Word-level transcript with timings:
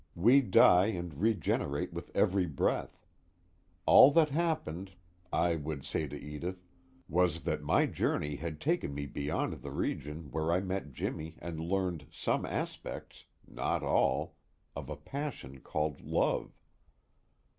We 0.15 0.41
die 0.41 0.87
and 0.87 1.13
regenerate 1.13 1.93
with 1.93 2.09
every 2.15 2.47
breath. 2.47 3.05
All 3.85 4.09
that 4.13 4.29
happened 4.29 4.93
(I 5.31 5.55
would 5.55 5.85
say 5.85 6.07
to 6.07 6.19
Edith) 6.19 6.65
was 7.07 7.41
that 7.41 7.61
my 7.61 7.85
journey 7.85 8.37
had 8.37 8.59
taken 8.59 8.95
me 8.95 9.05
beyond 9.05 9.53
the 9.61 9.69
region 9.69 10.31
where 10.31 10.51
I 10.51 10.59
met 10.59 10.91
Jimmy 10.91 11.35
and 11.37 11.59
learned 11.59 12.07
some 12.09 12.47
aspects 12.47 13.25
(not 13.47 13.83
all) 13.83 14.37
of 14.75 14.89
a 14.89 14.97
passion 14.97 15.59
called 15.59 16.01
love. 16.01 16.49